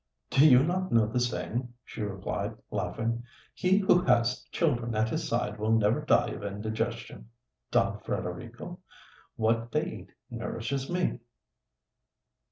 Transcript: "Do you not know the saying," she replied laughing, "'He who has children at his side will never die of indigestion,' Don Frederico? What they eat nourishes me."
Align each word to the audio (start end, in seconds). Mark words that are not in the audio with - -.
"Do 0.31 0.49
you 0.49 0.63
not 0.63 0.91
know 0.91 1.05
the 1.05 1.19
saying," 1.19 1.75
she 1.85 2.01
replied 2.01 2.55
laughing, 2.71 3.21
"'He 3.53 3.77
who 3.77 4.01
has 4.05 4.41
children 4.51 4.95
at 4.95 5.09
his 5.09 5.27
side 5.27 5.59
will 5.59 5.73
never 5.73 6.01
die 6.01 6.29
of 6.31 6.43
indigestion,' 6.43 7.29
Don 7.69 7.99
Frederico? 7.99 8.79
What 9.35 9.71
they 9.71 9.85
eat 9.85 10.09
nourishes 10.31 10.89
me." 10.89 11.19